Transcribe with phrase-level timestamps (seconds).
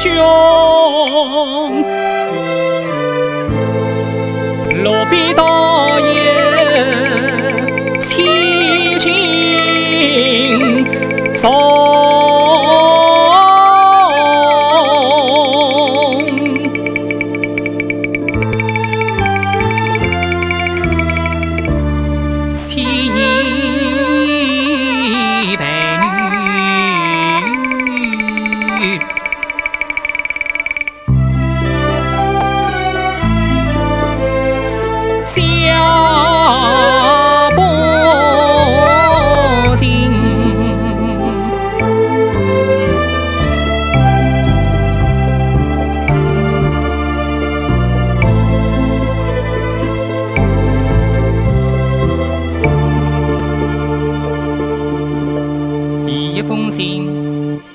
[0.00, 0.14] 兄，
[4.84, 5.57] 落笔倒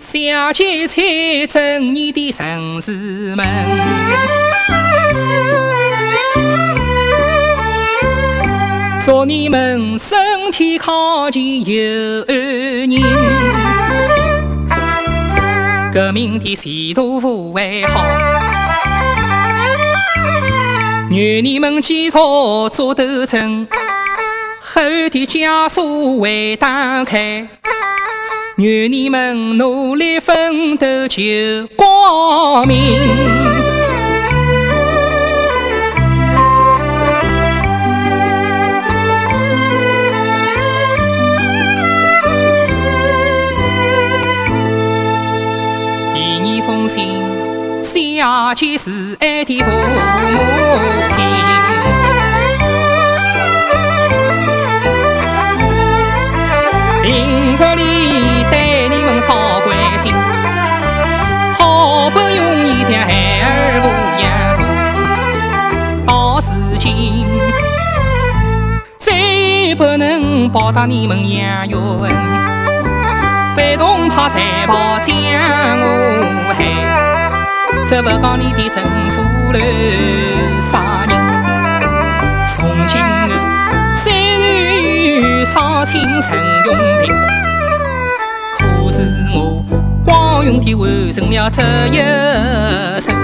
[0.03, 4.32] 小姐猜正你的城市门，
[9.05, 13.03] 祝你们身体康健有安宁，
[15.91, 18.01] 革命的前途不会好，
[21.09, 23.67] 愿你们继续做斗争，
[24.61, 27.45] 后的枷锁会打开。
[28.55, 31.21] 愿你们努力奋斗求
[31.75, 33.62] 光明。
[48.23, 49.75] 大去慈爱的父母
[51.09, 51.17] 亲，
[57.03, 60.13] 平日里对你们少关心，
[61.59, 63.85] 好不容易将孩儿抚
[64.23, 64.25] 养
[66.05, 67.27] 大，到如今
[68.99, 72.09] 再不能报答你们养育恩，
[73.53, 77.12] 反动怕财宝将我害。
[77.87, 79.21] 这不讲你的政府
[79.51, 79.61] 乱
[80.61, 81.11] 杀人。
[82.45, 83.03] 从今后，
[83.93, 87.13] 虽然有双亲成用兵，
[88.57, 88.97] 可是
[89.33, 89.63] 我
[90.05, 91.97] 光荣地完成了这一
[92.99, 93.15] 生。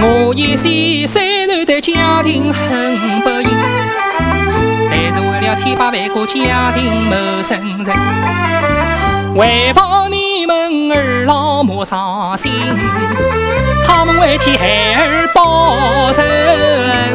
[0.00, 3.48] 我一生虽然对家庭很不幸。
[5.56, 7.96] 千百万个家庭谋生存，
[9.34, 12.52] 为防你们儿老莫伤心，
[14.28, 16.22] 为替孩儿报仇。
[16.22, 17.08] 哎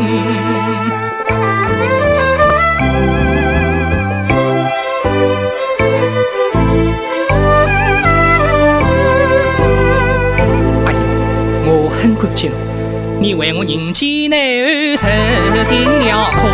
[10.91, 10.97] 呀，
[11.68, 12.50] 我很感激
[13.19, 14.40] 你，你为我人间难
[14.97, 15.06] 受
[15.69, 16.47] 尽了苦。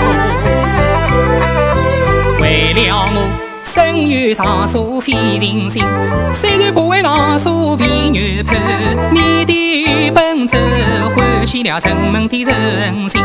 [2.42, 3.16] 为了我，
[3.80, 5.82] 生于长沙飞行心，
[6.34, 8.58] 虽然不为长沙为月盼，
[9.14, 10.58] 你的奔走
[11.16, 13.22] 唤起了人们的人心。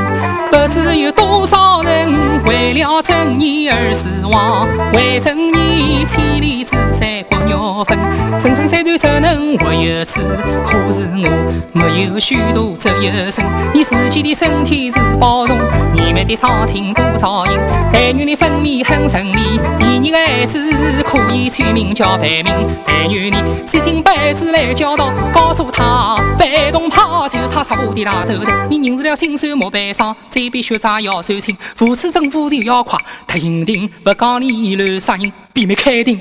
[0.52, 2.08] 不知有多少人
[2.46, 7.98] 为了正义而死亡，为正义千里之山刮肉分。
[8.30, 10.20] 人生三段只能活一次，
[10.64, 13.44] 可是我没有虚度这一生。
[13.72, 15.56] 你自己的身体是保重，
[15.96, 17.54] 你们的伤情多少人？
[17.92, 19.58] 但愿你分娩很顺利，
[20.04, 20.62] 你的孩子
[21.02, 22.44] 可以取名叫范明
[22.84, 23.36] 但愿你
[23.66, 36.20] 写信把孩子来教导告诉他反动派就是他杀父的大仇人你认识了心酸莫悲伤嘴笔血债要算清扶持政府就要快特应定不讲理乱杀人避免开庭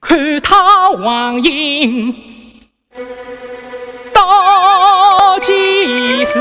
[0.00, 2.14] 看他亡影
[4.14, 6.40] 到几时